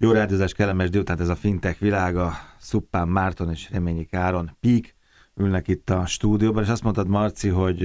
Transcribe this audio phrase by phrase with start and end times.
[0.00, 2.32] Jó rádiózás, kellemes délután ez a fintech világa.
[2.58, 4.56] Szuppán Márton és Reményi Káron.
[4.60, 4.96] Pík
[5.36, 7.82] ülnek itt a stúdióban, és azt mondtad, Marci, hogy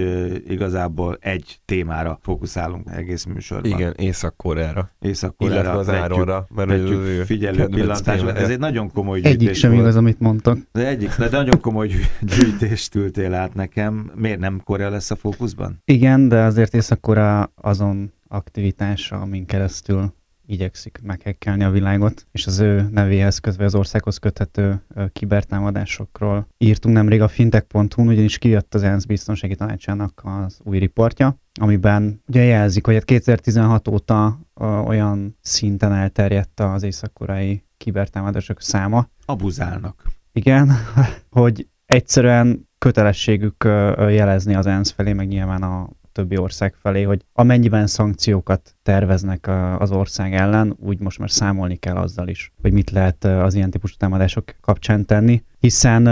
[0.48, 3.72] igazából egy témára fókuszálunk egész műsorban.
[3.72, 4.92] Igen, Észak-Koreára.
[5.00, 5.62] Észak-Koreára.
[5.62, 6.48] Illetve az Áronra.
[6.56, 8.22] Mert vetjük figyelő pillantás.
[8.22, 10.58] Ez egy nagyon komoly gyűjtés Egyik sem igaz, amit mondtak.
[10.72, 11.90] De egyik, de nagyon komoly
[12.36, 14.12] gyűjtést ültél át nekem.
[14.16, 15.82] Miért nem Korea lesz a fókuszban?
[15.86, 20.14] Igen, de azért Észak-Korea azon aktivitása, amin keresztül
[20.46, 27.22] igyekszik meghekkelni a világot, és az ő nevéhez kötve az országhoz köthető kibertámadásokról írtunk nemrég
[27.22, 33.04] a fintech.hu-n, ugyanis kijött az ENSZ biztonsági tanácsának az új riportja, amiben ugye jelzik, hogy
[33.04, 34.40] 2016 hát óta
[34.86, 39.10] olyan szinten elterjedt az észak-koreai kibertámadások száma.
[39.26, 40.04] Abuzálnak.
[40.32, 40.72] Igen,
[41.30, 43.64] hogy egyszerűen kötelességük
[43.98, 49.92] jelezni az ENSZ felé, meg nyilván a többi ország felé, hogy amennyiben szankciókat terveznek az
[49.92, 53.96] ország ellen, úgy most már számolni kell azzal is, hogy mit lehet az ilyen típusú
[53.98, 56.06] támadások kapcsán tenni, hiszen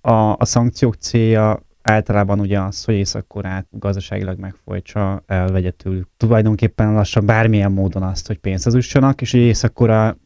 [0.00, 7.26] a, a szankciók célja általában ugye az, hogy Észak-Koreát gazdaságilag megfolytsa, elvegye tőlük tulajdonképpen lassan
[7.26, 9.82] bármilyen módon azt, hogy pénzhez üssanak, és észak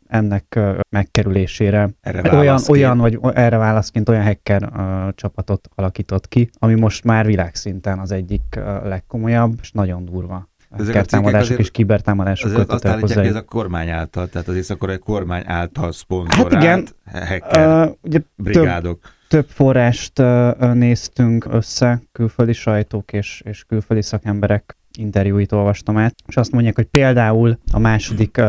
[0.09, 6.75] ennek megkerülésére erre olyan, olyan, vagy erre válaszként olyan hacker uh, csapatot alakított ki, ami
[6.75, 12.73] most már világszinten az egyik uh, legkomolyabb, és nagyon durva ezek támadások és kibertámadások azért
[12.73, 16.87] azt állítják, hogy ez a kormány által, tehát az észak kormány által szponzorált hát igen,
[17.13, 19.01] hacker uh, ugye brigádok.
[19.01, 20.23] Több, több forrást
[20.59, 26.85] néztünk össze, külföldi sajtók és, és külföldi szakemberek interjúit olvastam át, és azt mondják, hogy
[26.85, 28.41] például a második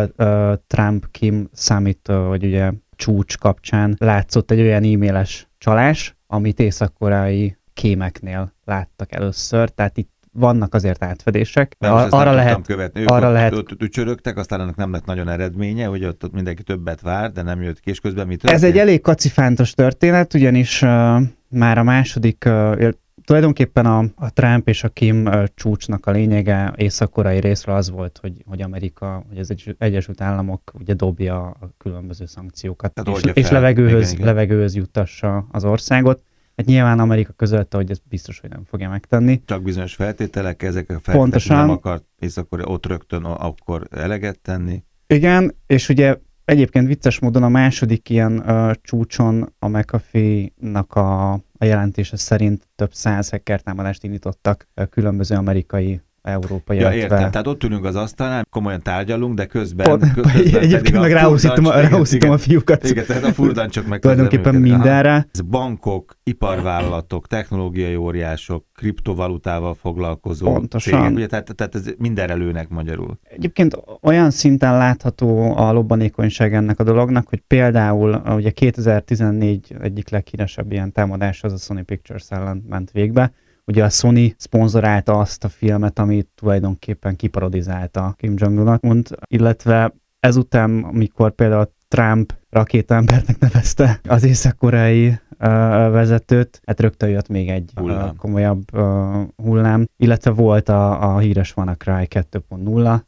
[0.68, 8.54] Trump-Kim summit, uh, vagy ugye csúcs kapcsán látszott egy olyan e-mailes csalás, amit észak-koreai kémeknél
[8.66, 11.76] láttak először, tehát itt vannak azért átfedések.
[11.80, 13.02] De ar- arra lehet, követni.
[13.02, 13.54] Ők arra ott, lehet...
[13.54, 17.32] Ott, ott csörögtek, aztán ennek nem lett nagyon eredménye, hogy ott, ott mindenki többet vár,
[17.32, 18.64] de nem jött ki, és közben mi történt?
[18.64, 22.90] Ez egy elég kacifántos történet, ugyanis uh, már a második, uh,
[23.26, 28.18] tulajdonképpen a, a Trump és a Kim uh, csúcsnak a lényege észak-korai részre az volt,
[28.22, 33.50] hogy, hogy Amerika, hogy az Egyesült Államok ugye dobja a különböző szankciókat, Tehát és, és
[33.50, 34.26] levegőhöz, igen, igen.
[34.26, 36.22] levegőhöz juttassa az országot.
[36.56, 39.42] Hát nyilván Amerika közölte, hogy ez biztos, hogy nem fogja megtenni.
[39.46, 41.58] Csak bizonyos feltételek, ezek a feltételek Pontosan.
[41.58, 44.84] nem akart, és akkor ott rögtön akkor eleget tenni.
[45.08, 51.66] Igen, és ugye egyébként vicces módon a második ilyen uh, csúcson a McAfee-nak a, a
[51.66, 57.64] jelentése szerint több száz hacker támadást indítottak uh, különböző amerikai európai ja, értem, tehát ott
[57.64, 62.38] ülünk az asztalnál, komolyan tárgyalunk, de közben, Pont, közben egyébként meg ráhúzítom, a, ráhúzítom a
[62.38, 62.90] fiúkat.
[62.90, 65.28] Igen, tehát a furdan csak meg Tulajdonképpen mindenre.
[65.32, 71.00] Ez bankok, iparvállalatok, technológiai óriások, kriptovalutával foglalkozó Pontosan.
[71.00, 73.20] cégek, ugye, tehát, tehát ez mindenre lőnek magyarul.
[73.24, 80.72] Egyébként olyan szinten látható a lobbanékonyság ennek a dolognak, hogy például ugye 2014 egyik leghíresebb
[80.72, 83.32] ilyen támadás az a Sony Pictures ellen ment végbe,
[83.66, 91.32] Ugye a Sony szponzorálta azt a filmet, amit tulajdonképpen kiparodizálta Kim Jong-unot, illetve ezután, amikor
[91.32, 95.20] például Trump rakétaembernek nevezte az észak-koreai
[95.92, 98.16] vezetőt, hát rögtön jött még egy hullám.
[98.16, 103.00] Komolyabb uh, hullám, illetve volt a, a híres WannaCry 2.0,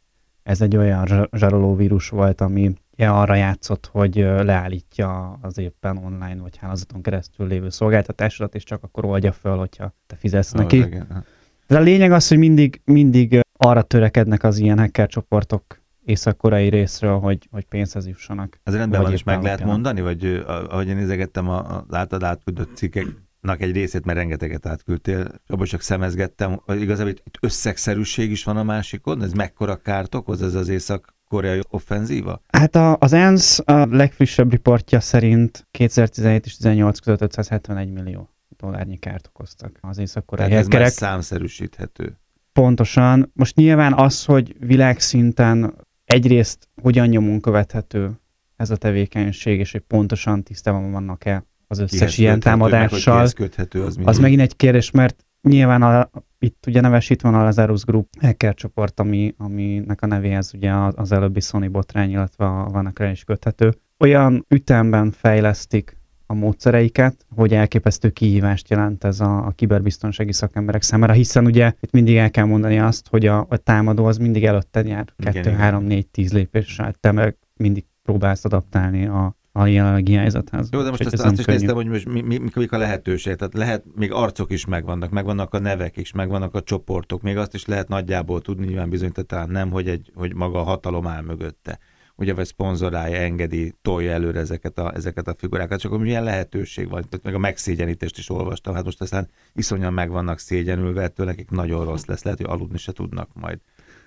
[0.42, 6.56] ez egy olyan zsarolóvírus volt, ami ja, arra játszott, hogy leállítja az éppen online vagy
[6.56, 10.76] hálózaton keresztül lévő szolgáltatásodat, és csak akkor oldja föl, hogyha te fizetsz oh, neki.
[10.76, 11.24] Igen.
[11.66, 17.18] De a lényeg az, hogy mindig, mindig arra törekednek az ilyen hacker csoportok észak-koreai részről,
[17.18, 18.60] hogy, hogy pénzhez jussanak.
[18.62, 23.60] Ez rendben van, és meg lehet mondani, vagy ahogy én nézegettem az általad átküldött cikkeknek
[23.60, 29.22] egy részét, mert rengeteget átküldtél, abban csak szemezgettem, igazából itt összegszerűség is van a másikon,
[29.22, 32.42] ez mekkora kárt okoz ez az észak koreai offenzíva?
[32.46, 38.96] Hát a, az ENSZ a legfrissebb riportja szerint 2017 és 2018 között 571 millió dollárnyi
[38.96, 42.18] kárt okoztak az észak-koreai ez már számszerűsíthető.
[42.52, 43.30] Pontosan.
[43.34, 48.20] Most nyilván az, hogy világszinten egyrészt hogyan nyomunk követhető
[48.56, 53.82] ez a tevékenység, és hogy pontosan tisztában vannak-e az összes kihez ilyen támadással, meg, köthető,
[53.82, 56.10] az, az megint egy kérdés, mert nyilván a,
[56.46, 60.72] itt ugye neves itt van a Lazarus Group hacker csoport, ami, aminek a nevéhez ugye
[60.72, 63.74] az előbbi Sony botrány, illetve a vannak is köthető.
[63.98, 65.96] Olyan ütemben fejlesztik
[66.26, 71.90] a módszereiket, hogy elképesztő kihívást jelent ez a, a kiberbiztonsági szakemberek számára, hiszen ugye itt
[71.90, 75.84] mindig el kell mondani azt, hogy a, a támadó az mindig előtte jár, 2, 3,
[75.84, 80.68] 4, 10 lépéssel, te meg mindig próbálsz adaptálni a, a jelenlegi helyzethez.
[80.72, 83.34] Jó, de most azt, azt is néztem, hogy most mi, mi, mik a lehetőség.
[83.34, 87.54] Tehát lehet, még arcok is megvannak, megvannak a nevek is, megvannak a csoportok, még azt
[87.54, 91.78] is lehet nagyjából tudni, nyilván bizonyítatán nem, hogy, egy, hogy maga a hatalom áll mögötte.
[92.16, 97.02] ugye vagy szponzorálja, engedi, tolja előre ezeket a, ezeket a figurákat, csak milyen lehetőség van,
[97.02, 101.50] tehát meg a megszégyenítést is olvastam, hát most aztán iszonyan meg vannak szégyenülve, ettől nekik
[101.50, 103.58] nagyon rossz lesz, lehet, hogy aludni se tudnak majd.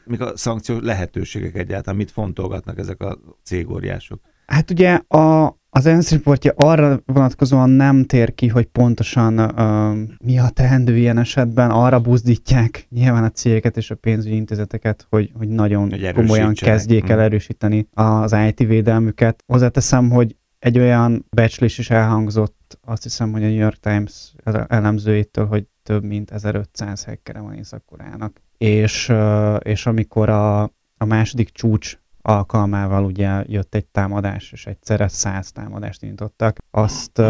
[0.06, 4.22] Mik a szankció lehetőségek egyáltalán, mit fontolgatnak ezek a cégóriások?
[4.50, 10.40] Hát ugye a, az ENSZ riportja arra vonatkozóan nem tér ki, hogy pontosan uh, mi
[10.40, 15.48] a teendő ilyen esetben, arra buzdítják nyilván a cégeket és a pénzügyi intézeteket, hogy, hogy
[15.48, 17.19] nagyon hogy komolyan kezdjék el mm.
[17.19, 19.44] erősíteni az IT védelmüket.
[19.48, 24.34] Hozzáteszem, hogy egy olyan becslés is elhangzott, azt hiszem, hogy a New York Times
[24.68, 28.42] elemzőitől, hogy több mint 1500 hackere van Észak-Koreának.
[28.57, 29.13] És,
[29.60, 30.62] és amikor a,
[30.98, 31.98] a második csúcs
[32.30, 36.58] alkalmával ugye jött egy támadás, és egyszerre száz támadást indítottak.
[36.72, 37.22] Azt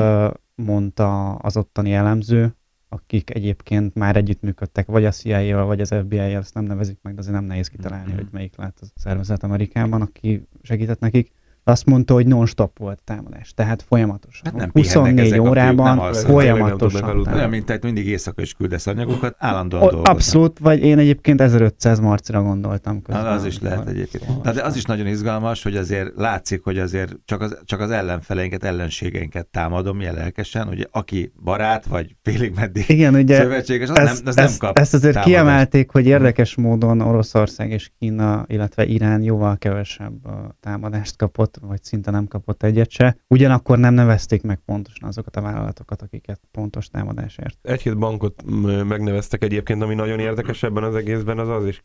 [0.55, 2.55] mondta az ottani elemző,
[2.89, 7.19] akik egyébként már együttműködtek, vagy a CIA-val, vagy az FBI-jal, ezt nem nevezik meg, de
[7.19, 8.15] azért nem nehéz kitalálni, mm-hmm.
[8.15, 11.31] hogy melyik lett a szervezet Amerikában, aki segített nekik
[11.69, 14.41] azt mondta, hogy non-stop volt támadás, tehát folyamatosan.
[14.45, 17.27] Hát nem 24 órában nem folyamatosan.
[17.33, 20.01] Olyan, mint tehát mindig éjszaka is küldesz anyagokat, állandóan o.
[20.03, 23.01] Abszolút, vagy én egyébként 1500 marcra gondoltam.
[23.01, 24.43] Közben, az is lehet egyébként.
[24.43, 27.91] Na, de az is nagyon izgalmas, hogy azért látszik, hogy azért csak az, csak az
[27.91, 33.97] ellenfeleinket, ellenségeinket támadom milyen lelkesen, hogy aki barát, vagy félig meddig Igen, ugye szövetséges, az
[33.97, 35.35] ezt, nem, az ezt, nem kap Ezt azért támadást.
[35.35, 40.13] kiemelték, hogy érdekes módon Oroszország és Kína, illetve Irán jóval kevesebb
[40.59, 43.17] támadást kapott vagy szinte nem kapott egyet se.
[43.27, 47.57] Ugyanakkor nem nevezték meg pontosan azokat a vállalatokat, akiket pontos támadásért.
[47.61, 48.43] Egy-két bankot
[48.87, 51.81] megneveztek egyébként, ami nagyon érdekes ebben az egészben, az az is,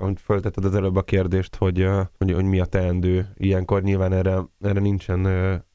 [0.00, 3.28] hogy föltetted az előbb a kérdést, hogy, hogy, hogy mi a teendő.
[3.36, 5.26] Ilyenkor nyilván erre, erre nincsen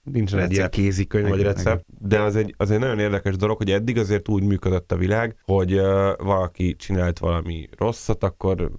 [0.03, 0.51] nincsen recept.
[0.51, 3.97] egy ilyen kézikönyv vagy recept, de az egy, az egy nagyon érdekes dolog, hogy eddig
[3.97, 5.83] azért úgy működött a világ, hogy uh,
[6.17, 8.71] valaki csinált valami rosszat, akkor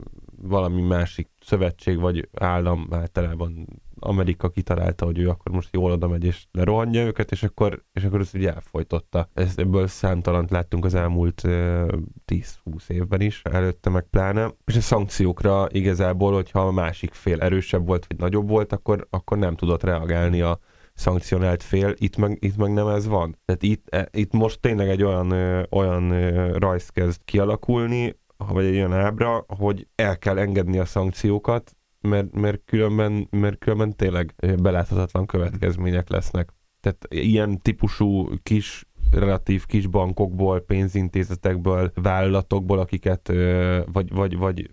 [0.42, 3.66] valami másik szövetség vagy állam általában
[3.98, 8.04] Amerika kitalálta, hogy ő akkor most jól oda megy és lerohanja őket, és akkor, és
[8.04, 9.28] akkor ezt ugye elfolytotta.
[9.34, 11.50] Ezt, ebből számtalant láttunk az elmúlt uh,
[12.26, 14.50] 10-20 évben is, előtte meg pláne.
[14.64, 19.38] És a szankciókra igazából, hogyha a másik fél erősebb volt, vagy nagyobb volt, akkor, akkor
[19.38, 20.58] nem tudott reagálni a
[20.94, 23.38] szankcionált fél, itt meg, itt meg nem ez van.
[23.44, 25.32] Tehát itt, e, itt most tényleg egy olyan,
[25.70, 26.10] olyan
[26.52, 32.60] rajz kezd kialakulni, vagy egy olyan ábra, hogy el kell engedni a szankciókat, mert, mert,
[32.64, 36.52] különben, mert különben tényleg beláthatatlan következmények lesznek.
[36.80, 43.32] Tehát ilyen típusú kis relatív kis bankokból, pénzintézetekből, vállalatokból, akiket
[43.92, 44.70] vagy, vagy, vagy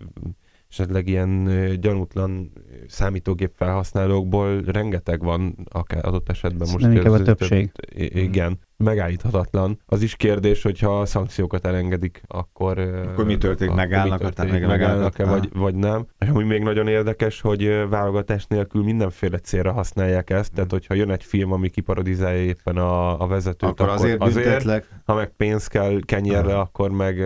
[0.68, 1.48] esetleg ilyen
[1.80, 2.52] gyanútlan
[2.86, 6.86] számítógép felhasználókból rengeteg van, akár adott esetben most.
[6.86, 7.72] Inkább a többség.
[7.96, 9.78] Igen megállíthatatlan.
[9.86, 12.78] Az is kérdés, hogyha a szankciókat elengedik, akkor...
[12.78, 13.74] Akkor mi történik?
[13.74, 16.06] Megállnak, mi történik, megállnak-e, vagy, vagy nem.
[16.18, 21.10] És ami még nagyon érdekes, hogy válogatás nélkül mindenféle célra használják ezt, tehát hogyha jön
[21.10, 25.66] egy film, ami kiparodizálja éppen a, a vezetőt, akkor, akkor azért, azért ha meg pénz
[25.66, 26.60] kell kenyerre, Aha.
[26.60, 27.18] akkor meg,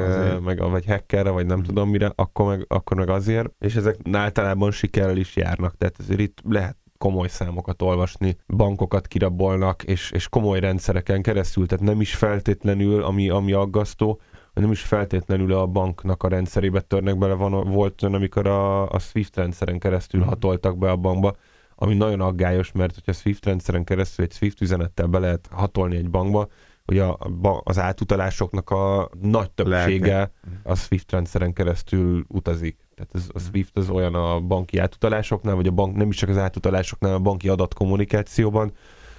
[0.44, 3.50] meg vagy hackerre, vagy nem tudom mire, akkor meg, akkor meg azért.
[3.58, 9.82] És ezek általában sikerrel is járnak, tehát ezért itt lehet komoly számokat olvasni, bankokat kirabolnak,
[9.82, 14.20] és, és komoly rendszereken keresztül, tehát nem is feltétlenül, ami, ami aggasztó,
[14.54, 17.34] nem is feltétlenül a banknak a rendszerébe törnek bele.
[17.34, 20.24] Van, volt olyan, amikor a, a SWIFT rendszeren keresztül mm.
[20.24, 21.36] hatoltak be a bankba,
[21.74, 26.10] ami nagyon aggályos, mert hogyha SWIFT rendszeren keresztül egy SWIFT üzenettel be lehet hatolni egy
[26.10, 26.48] bankba,
[26.84, 27.18] hogy a,
[27.62, 30.32] az átutalásoknak a nagy többsége Lelke.
[30.62, 32.76] a SWIFT rendszeren keresztül utazik.
[32.94, 36.28] Tehát ez, a SWIFT az olyan a banki átutalásoknál, vagy a bank nem is csak
[36.28, 38.72] az átutalásoknál, a banki adatkommunikációban,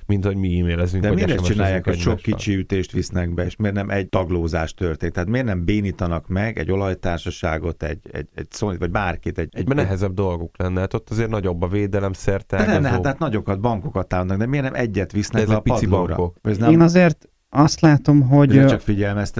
[0.05, 1.03] mint hogy mi e-mailezünk.
[1.03, 5.13] De miért csinálják, hogy sok kicsi ütést visznek be, és miért nem egy taglózás történt?
[5.13, 9.37] Tehát miért nem bénítanak meg egy olajtársaságot, egy, egy, egy Sony, vagy bárkit?
[9.37, 12.57] Egy, egy, Mert nehezebb dolguk lenne, hát ott azért nagyobb a védelem szerte.
[12.57, 15.59] De nem, hát, tehát nagyokat, bankokat támadnak, de miért nem egyet visznek de le a
[15.59, 16.35] pici bankok?
[16.41, 16.71] Nem...
[16.71, 18.81] Én azért azt látom, hogy, csak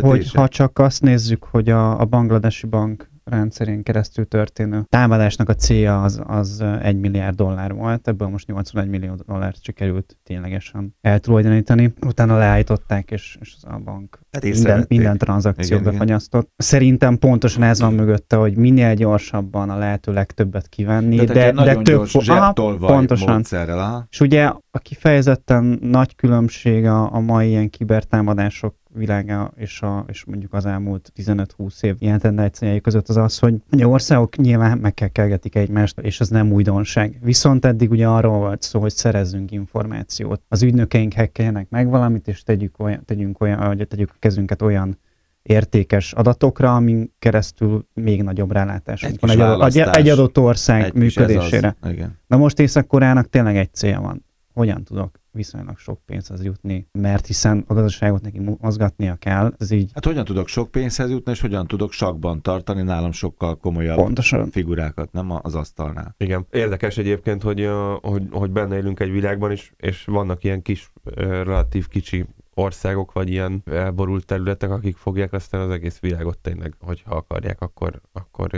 [0.05, 5.55] hogy ha csak azt nézzük, hogy a, a bangladesi bank rendszerén keresztül történő támadásnak a
[5.55, 11.93] célja az, az 1 milliárd dollár volt, ebből most 81 millió dollárt sikerült ténylegesen eltulajdonítani.
[12.05, 16.49] Utána leállították, és, és a bank minden, minden tranzakciót befagyasztott.
[16.57, 21.75] Szerintem pontosan ez van mögötte, hogy minél gyorsabban a lehető legtöbbet kivenni, de, de, de
[21.75, 23.43] több aha, pontosan.
[23.51, 24.05] Aha.
[24.09, 30.25] És ugye a kifejezetten nagy különbség a, a mai ilyen kibertámadások világa és, a, és
[30.25, 34.93] mondjuk az elmúlt 15-20 év ilyen tendenciái között az az, hogy a országok nyilván meg
[34.93, 37.19] kell kelgetik egymást, és az nem újdonság.
[37.21, 40.41] Viszont eddig ugye arról volt szó, hogy szerezzünk információt.
[40.47, 44.97] Az ügynökeink hekkeljenek meg valamit, és tegyük olyan, tegyünk olyan, vagy tegyük kezünket olyan
[45.41, 49.95] értékes adatokra, amin keresztül még nagyobb rálátásunk Egy van egy, választás.
[49.95, 51.75] egy adott ország Egy működésére.
[51.81, 51.89] az.
[51.91, 52.19] Igen.
[52.27, 54.25] Na most Észak-Koreának tényleg egy cél van.
[54.53, 59.71] Hogyan tudok viszonylag sok pénzhez jutni, mert hiszen a gazdaságot neki mo- mozgatnia kell, ez
[59.71, 63.97] így Hát hogyan tudok sok pénzhez jutni, és hogyan tudok sakban tartani nálam sokkal komolyabb
[63.97, 64.49] pontosan.
[64.51, 66.15] figurákat, nem az asztalnál.
[66.17, 66.45] Igen.
[66.51, 67.69] Érdekes egyébként, hogy,
[68.01, 72.25] hogy, hogy benne élünk egy világban is, és vannak ilyen kis, relatív kicsi
[72.57, 78.01] országok, vagy ilyen elborult területek, akik fogják aztán az egész világot tényleg, hogyha akarják, akkor,
[78.13, 78.49] akkor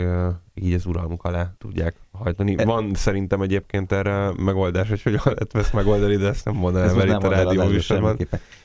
[0.54, 2.54] így az uralmuk alá tudják hajtani.
[2.58, 6.98] E- Van szerintem egyébként erre megoldás, hogy hogyan lehet ezt megoldani, de ezt nem mondanám
[7.00, 8.18] el itt a rádió műsorban.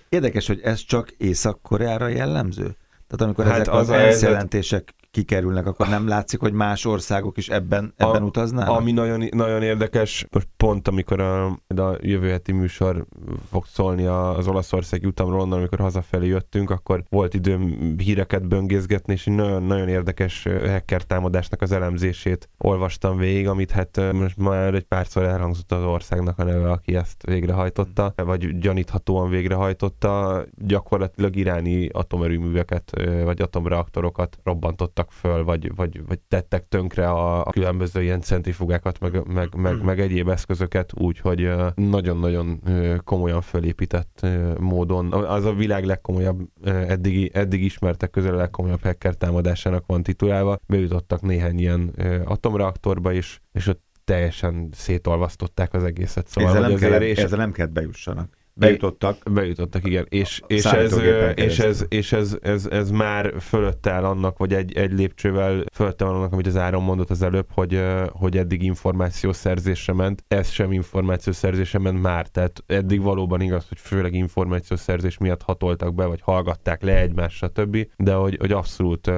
[0.09, 2.75] Érdekes, hogy ez csak Észak-Koreára jellemző?
[3.07, 7.38] Tehát amikor Hát ezek az az ENSZ jelentések kikerülnek, akkor nem látszik, hogy más országok
[7.38, 8.77] is ebben, ebben A- utaznának?
[8.77, 13.05] Ami nagyon, nagyon érdekes, most pont amikor a, a jövő heti műsor
[13.50, 19.27] fog szólni az olaszországi utamról, onnan, amikor hazafelé jöttünk, akkor volt időm híreket böngészgetni, és
[19.27, 24.84] egy nagyon, nagyon érdekes hacker támadásnak az elemzését olvastam végig, amit hát most már egy
[24.84, 30.43] párszor elhangzott az országnak a neve, aki ezt végrehajtotta, vagy gyaníthatóan végrehajtotta.
[30.58, 32.91] Gyakorlatilag iráni atomerőműveket,
[33.24, 39.27] vagy atomreaktorokat robbantottak föl, vagy, vagy, vagy tettek tönkre a, a különböző ilyen centrifugákat, meg,
[39.27, 42.62] meg, meg, meg egyéb eszközöket, úgy, hogy ö, nagyon-nagyon
[43.03, 44.25] komolyan fölépített
[44.60, 50.03] módon, az a világ legkomolyabb, ö, eddigi, eddig ismertek közül a legkomolyabb hacker támadásának van
[50.03, 51.93] titulálva, bejutottak néhány ilyen
[52.25, 56.27] atomreaktorba is, és ott teljesen szétolvasztották az egészet.
[56.27, 58.38] Szóval, ezzel, nem kell, ezzel nem kellett bejussanak.
[58.55, 59.17] Bejutottak.
[59.31, 60.05] Bejutottak, igen.
[60.10, 60.98] És, és, ez,
[61.36, 66.05] és, ez, és ez, ez, ez, már fölött áll annak, vagy egy, egy lépcsővel fölötte
[66.05, 70.24] van annak, amit az Áron mondott az előbb, hogy, hogy eddig információszerzésre ment.
[70.27, 72.27] Ez sem információszerzésre ment már.
[72.27, 77.88] Tehát eddig valóban igaz, hogy főleg információszerzés miatt hatoltak be, vagy hallgatták le egymást, stb.
[77.98, 79.12] De hogy, hogy abszolút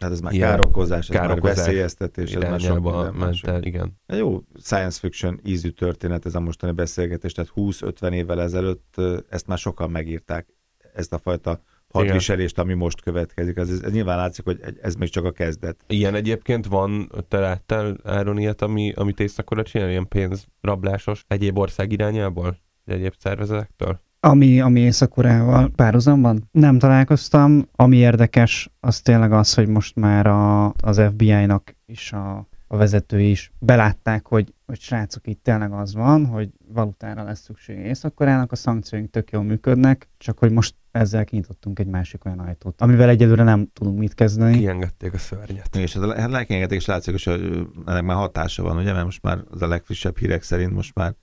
[0.00, 3.42] Tehát ez már Ilyen károkozás, ez már károkozás veszélyeztetés, ez már sok minden ment más.
[3.42, 4.00] el, igen.
[4.06, 8.94] Egy Jó science fiction ízű történet ez a mostani beszélgetés, tehát 20-50 évvel ezelőtt
[9.28, 10.46] ezt már sokan megírták,
[10.94, 13.56] ezt a fajta hadviselést, ami most következik.
[13.56, 15.84] Ez, ez, ez nyilván látszik, hogy ez még csak a kezdet.
[15.86, 21.92] Ilyen egyébként van, te láttál Áron ilyet, ami, amit északora csinál, ilyen pénzrablásos egyéb ország
[21.92, 22.58] irányából?
[22.84, 24.00] Egyéb szervezetektől?
[24.22, 27.68] Ami, ami Észak-Koreával párhuzamban nem találkoztam.
[27.72, 33.30] Ami érdekes, az tényleg az, hogy most már a, az FBI-nak is a, a vezetői
[33.30, 38.56] is belátták, hogy, hogy srácok, itt tényleg az van, hogy valutára lesz szükség Észak-Koreának, a
[38.56, 43.42] szankcióink tök jól működnek, csak hogy most ezzel kinyitottunk egy másik olyan ajtót, amivel egyelőre
[43.42, 44.58] nem tudunk mit kezdeni.
[44.58, 45.76] Kiengedték a szörnyet.
[45.76, 49.22] És ez a hát lelkiengetés is látszik, hogy ennek már hatása van, ugye, mert most
[49.22, 51.14] már az a legfrissebb hírek szerint most már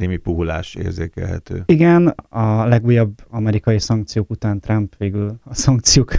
[0.00, 1.62] némi puhulás érzékelhető.
[1.66, 6.12] Igen, a legújabb amerikai szankciók után Trump végül a szankciók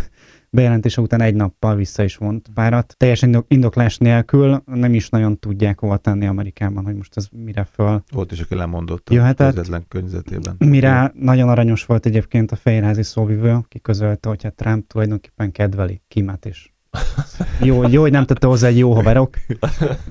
[0.49, 2.95] bejelentése után egy nappal vissza is vont párat.
[2.97, 7.63] Teljesen indok- indoklás nélkül nem is nagyon tudják hova tenni Amerikában, hogy most ez mire
[7.63, 8.03] föl.
[8.11, 9.47] Volt is, aki lemondott a Jöhetett.
[9.47, 10.55] közvetlen környezetében.
[10.57, 16.01] Mire nagyon aranyos volt egyébként a fehérházi szóvivő, aki közölte, hogy hát Trump tulajdonképpen kedveli
[16.07, 16.70] Kimet is.
[17.61, 19.35] Jó, jó, hogy nem tette hozzá egy jó haverok,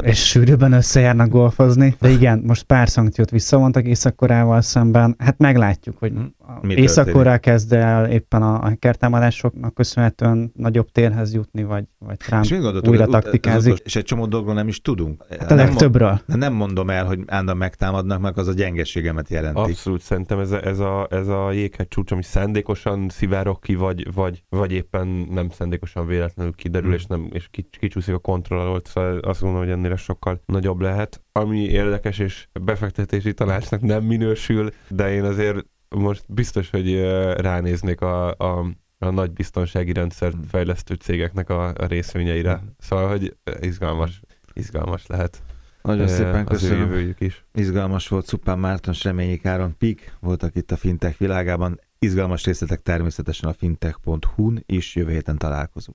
[0.02, 1.96] és sűrűbben összejárnak golfozni.
[2.00, 5.14] De igen, most pár szankciót visszavontak Észak-Koreával szemben.
[5.18, 6.34] Hát meglátjuk, hogy Mi
[6.68, 12.50] Észak-Korea kezd el éppen a a kertámadásoknak köszönhetően nagyobb térhez jutni, vagy, vagy Trump És
[12.50, 13.64] mit gondoltok, újra taktikázik.
[13.72, 15.24] utolsó- És egy csomó dologról nem is tudunk.
[15.30, 16.20] Hát a nem, legtöbbről.
[16.26, 19.60] de nem mondom el, hogy állandóan megtámadnak, meg az a gyengeségemet jelenti.
[19.60, 24.12] Abszolút, szerintem ez a, ez a, ez a jéghegy csúcs, ami szándékosan szivárok ki, vagy,
[24.14, 26.96] vagy, vagy éppen nem szándékosan véletlenül kiderül, Hmm.
[26.98, 30.80] és, nem, és kics- kicsúszik a kontroll alól, szóval azt gondolom, hogy ennél sokkal nagyobb
[30.80, 31.22] lehet.
[31.32, 35.64] Ami érdekes, és befektetési tanácsnak nem minősül, de én azért
[35.96, 37.00] most biztos, hogy
[37.36, 38.66] ránéznék a, a
[39.02, 40.42] a nagy biztonsági rendszer Hmm.
[40.42, 42.52] fejlesztő cégeknek a, a részvényeire.
[42.56, 42.74] Hmm.
[42.78, 44.20] Szóval, hogy izgalmas,
[44.52, 45.42] izgalmas lehet
[45.82, 46.78] Nagyon szépen köszönöm.
[46.78, 47.44] jövőjük is.
[47.54, 51.80] Izgalmas volt Szupán Márton, Reményi Káron Pik voltak itt a fintech világában.
[51.98, 55.88] Izgalmas részletek természetesen a fintech.hu-n, és jövő héten találkozunk.